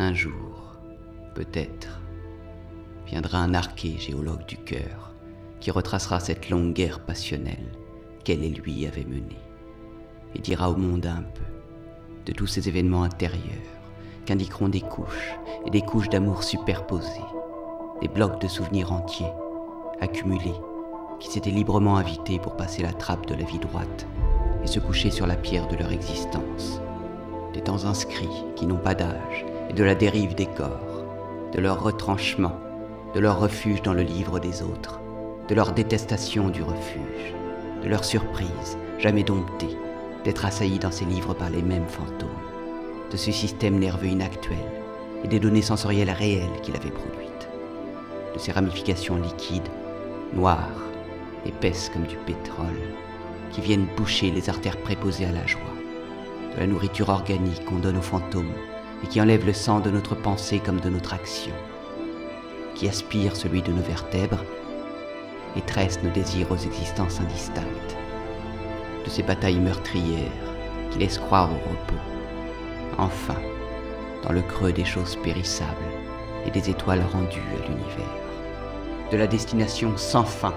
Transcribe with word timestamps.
Un 0.00 0.12
jour, 0.12 0.76
peut-être, 1.36 2.00
viendra 3.06 3.38
un 3.38 3.54
arché 3.54 3.96
géologue 3.96 4.44
du 4.46 4.56
cœur 4.56 5.14
qui 5.60 5.70
retracera 5.70 6.18
cette 6.18 6.50
longue 6.50 6.72
guerre 6.72 6.98
passionnelle 6.98 7.70
qu'elle 8.24 8.42
et 8.42 8.48
lui 8.48 8.86
avaient 8.86 9.04
menée 9.04 9.38
et 10.34 10.40
dira 10.40 10.68
au 10.68 10.74
monde 10.74 11.06
un 11.06 11.22
peu 11.22 11.44
de 12.26 12.32
tous 12.32 12.48
ces 12.48 12.68
événements 12.68 13.04
intérieurs 13.04 13.44
qu'indiqueront 14.26 14.68
des 14.68 14.80
couches 14.80 15.36
et 15.64 15.70
des 15.70 15.82
couches 15.82 16.08
d'amour 16.08 16.42
superposées, 16.42 17.20
des 18.00 18.08
blocs 18.08 18.40
de 18.40 18.48
souvenirs 18.48 18.90
entiers, 18.90 19.32
accumulés, 20.00 20.60
qui 21.20 21.30
s'étaient 21.30 21.50
librement 21.50 21.98
invités 21.98 22.40
pour 22.40 22.56
passer 22.56 22.82
la 22.82 22.92
trappe 22.92 23.26
de 23.26 23.34
la 23.34 23.44
vie 23.44 23.60
droite 23.60 24.08
et 24.64 24.66
se 24.66 24.80
coucher 24.80 25.12
sur 25.12 25.28
la 25.28 25.36
pierre 25.36 25.68
de 25.68 25.76
leur 25.76 25.92
existence, 25.92 26.80
des 27.52 27.60
temps 27.60 27.84
inscrits 27.84 28.44
qui 28.56 28.66
n'ont 28.66 28.78
pas 28.78 28.96
d'âge 28.96 29.46
de 29.74 29.82
la 29.82 29.96
dérive 29.96 30.36
des 30.36 30.46
corps, 30.46 31.04
de 31.52 31.60
leur 31.60 31.82
retranchement, 31.82 32.56
de 33.12 33.18
leur 33.18 33.40
refuge 33.40 33.82
dans 33.82 33.92
le 33.92 34.02
livre 34.02 34.38
des 34.38 34.62
autres, 34.62 35.00
de 35.48 35.54
leur 35.54 35.72
détestation 35.72 36.48
du 36.48 36.62
refuge, 36.62 37.34
de 37.82 37.88
leur 37.88 38.04
surprise, 38.04 38.78
jamais 39.00 39.24
domptée, 39.24 39.76
d'être 40.22 40.44
assaillis 40.44 40.78
dans 40.78 40.92
ces 40.92 41.04
livres 41.06 41.34
par 41.34 41.50
les 41.50 41.62
mêmes 41.62 41.88
fantômes, 41.88 42.28
de 43.10 43.16
ce 43.16 43.32
système 43.32 43.80
nerveux 43.80 44.06
inactuel 44.06 44.58
et 45.24 45.28
des 45.28 45.40
données 45.40 45.60
sensorielles 45.60 46.10
réelles 46.10 46.60
qu'il 46.62 46.76
avait 46.76 46.90
produites, 46.90 47.48
de 48.32 48.38
ces 48.38 48.52
ramifications 48.52 49.16
liquides, 49.16 49.68
noires, 50.34 50.84
épaisses 51.46 51.90
comme 51.92 52.06
du 52.06 52.16
pétrole, 52.26 52.94
qui 53.50 53.60
viennent 53.60 53.88
boucher 53.96 54.30
les 54.30 54.48
artères 54.48 54.80
préposées 54.80 55.26
à 55.26 55.32
la 55.32 55.46
joie, 55.48 55.60
de 56.54 56.60
la 56.60 56.66
nourriture 56.68 57.08
organique 57.08 57.64
qu'on 57.64 57.80
donne 57.80 57.96
aux 57.96 58.02
fantômes 58.02 58.54
et 59.02 59.06
qui 59.06 59.20
enlève 59.20 59.46
le 59.46 59.52
sang 59.52 59.80
de 59.80 59.90
notre 59.90 60.14
pensée 60.14 60.60
comme 60.60 60.80
de 60.80 60.88
notre 60.88 61.14
action, 61.14 61.54
qui 62.74 62.88
aspire 62.88 63.36
celui 63.36 63.62
de 63.62 63.72
nos 63.72 63.82
vertèbres 63.82 64.44
et 65.56 65.60
tresse 65.62 66.02
nos 66.02 66.10
désirs 66.10 66.50
aux 66.50 66.56
existences 66.56 67.20
indistinctes 67.20 67.96
de 69.04 69.10
ces 69.10 69.22
batailles 69.22 69.60
meurtrières 69.60 70.30
qui 70.90 70.98
laissent 70.98 71.18
croire 71.18 71.50
au 71.50 71.70
repos. 71.70 72.00
Enfin, 72.98 73.36
dans 74.22 74.32
le 74.32 74.42
creux 74.42 74.72
des 74.72 74.84
choses 74.84 75.16
périssables 75.16 75.70
et 76.46 76.50
des 76.50 76.70
étoiles 76.70 77.02
rendues 77.12 77.40
à 77.40 77.68
l'univers. 77.68 78.24
De 79.10 79.16
la 79.16 79.26
destination 79.26 79.96
sans 79.96 80.24
fin 80.24 80.54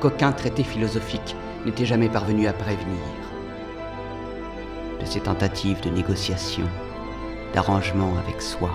qu'aucun 0.00 0.32
traité 0.32 0.64
philosophique 0.64 1.36
n'était 1.66 1.84
jamais 1.84 2.08
parvenu 2.08 2.46
à 2.46 2.52
prévenir. 2.52 2.98
De 4.98 5.04
ces 5.04 5.20
tentatives 5.20 5.80
de 5.82 5.90
négociation, 5.90 6.66
d'arrangement 7.54 8.12
avec 8.24 8.40
soi, 8.40 8.70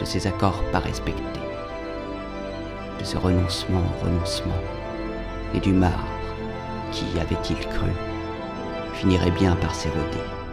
de 0.00 0.04
ces 0.04 0.26
accords 0.26 0.62
pas 0.72 0.78
respectés, 0.78 1.22
de 2.98 3.04
ce 3.04 3.16
renoncement 3.16 3.80
au 3.80 4.04
renoncement, 4.04 4.62
et 5.54 5.60
du 5.60 5.72
marre 5.72 6.06
qui, 6.92 7.06
avait-il 7.18 7.58
cru, 7.58 7.90
finirait 8.94 9.30
bien 9.32 9.56
par 9.56 9.74
s'éroder. 9.74 10.45